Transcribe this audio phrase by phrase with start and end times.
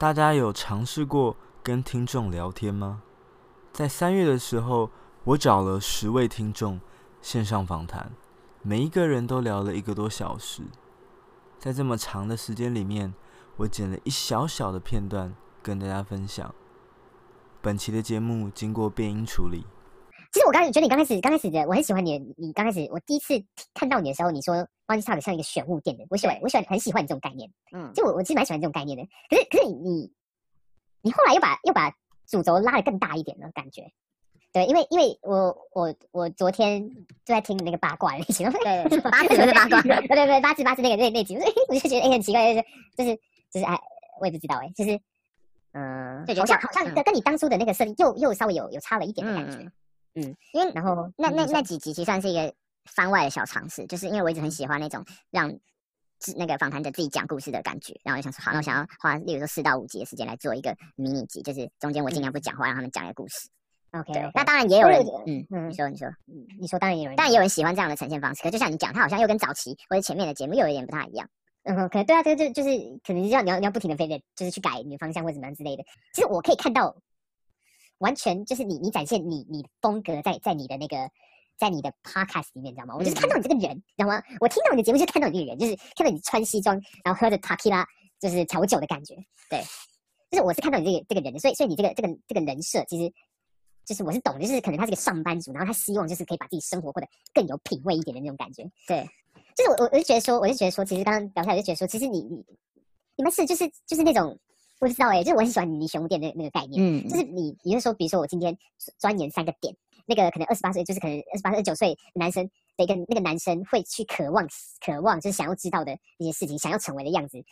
[0.00, 3.02] 大家有尝试过跟听众聊天吗？
[3.70, 4.90] 在三月的时候，
[5.24, 6.80] 我找了十位听众
[7.20, 8.10] 线上访谈，
[8.62, 10.62] 每一个人都聊了一个多小时。
[11.58, 13.12] 在这么长的时间里面，
[13.58, 16.54] 我剪了一小小的片段跟大家分享。
[17.60, 19.66] 本期的节目经过变音处理。
[20.32, 22.18] 其实我刚觉得你刚开始刚开始的，我很喜欢你。
[22.36, 23.42] 你刚开始我第一次
[23.74, 24.54] 看到你的时候，你说
[24.86, 27.50] Bounty Talk 像一个选物店的，我喜欢我喜欢很喜欢你这种概念。
[27.72, 29.04] 嗯，就我我其实蛮喜欢这种概念的。
[29.28, 30.12] 可是可是你
[31.02, 31.92] 你后来又把又把
[32.28, 33.90] 主轴拉得更大一点了，感觉。
[34.52, 36.88] 对，因为因为我我我昨天
[37.24, 41.36] 就在听那个八卦那集，对， 八字不是八卦， 对对对，八字八字那个那那集，
[41.68, 42.66] 我就觉得哎很奇怪，就是
[42.96, 43.16] 就是
[43.52, 43.78] 就是哎，
[44.20, 45.00] 我也不知道哎，就是
[45.72, 49.72] 嗯，好像好像跟你当初的那个设定又又稍微有有差了一点的感觉，嗯，
[50.14, 52.52] 因为然后那那那几集其实算是一个
[52.84, 55.52] 番外的小尝试，就是因为我一直很喜欢那种让
[56.36, 63.48] 那个访谈者自己讲故事的感觉，然后我就想说好，那我想要花例如说四到五集的时间来做一个迷你集，就是中间我尽量不讲话，让他们讲一个故事。
[63.92, 68.42] OK，对，那当然也有人，嗯嗯，你说你说，嗯，你说当然也有人，当然也有人喜欢这样的呈现方式。
[68.42, 71.28] 可就像你讲，他好像又跟早期或者前面的节目又有一点不太一样。
[71.64, 75.82] 嗯哼，可能对啊，这个就就是可能要你要你要不停的飞的，就是去改你的方向或者怎么样之类的。
[76.14, 76.94] 其实我可以看到，
[78.00, 80.96] 完全就是你你展现你你风格在在你的那个
[81.56, 82.96] 在你的 Podcast 里面，你知道吗？
[82.98, 84.22] 我就是看到你这个人，你知道吗？
[84.40, 87.84] 我听到你的节目就是看到你这个人，就是看到你穿西装，然后喝着 Tequila
[88.20, 89.14] 就是调酒的感觉。
[89.48, 89.62] 对，
[90.30, 93.12] 就是我是看到你这个这个人的，所以所以你这个这个这个人设其实。
[93.82, 98.62] 就是我是懂，就是可能他是个上班族，然后他希望就是可以把自己生活过得更有品味一点的那种感觉。
[98.86, 99.04] 对，
[99.56, 102.44] 就是我我我就觉得说，我就觉得说，其实刚刚聊下来就觉得说，其实你你
[103.16, 104.38] 你们是就是就是那种我
[104.80, 108.56] 不知道哎、欸，就是我很喜欢你选物店的那个概念，嗯，就是你你就说，比如说我今天
[108.98, 114.48] 钻研三个点，那个可能二十八岁，就是可能二十八、二十九岁男生的一个那个男生会去渴望
[114.84, 117.44] 渴望，就是想要知道的一些事情，想要成为的样子。